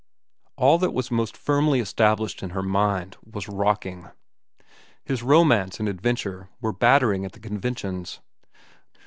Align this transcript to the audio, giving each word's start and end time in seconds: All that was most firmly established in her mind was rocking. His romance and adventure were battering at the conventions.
All 0.55 0.79
that 0.79 0.95
was 0.95 1.11
most 1.11 1.37
firmly 1.37 1.79
established 1.79 2.41
in 2.41 2.49
her 2.57 2.63
mind 2.63 3.17
was 3.23 3.47
rocking. 3.47 4.09
His 5.05 5.21
romance 5.21 5.79
and 5.79 5.87
adventure 5.87 6.49
were 6.59 6.73
battering 6.73 7.23
at 7.23 7.33
the 7.33 7.39
conventions. 7.39 8.19